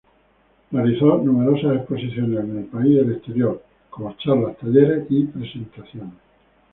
[0.71, 3.61] Realizó numerosas exposiciones en el país y el exterior,
[3.91, 6.15] como charlas, talleres y presentaciones.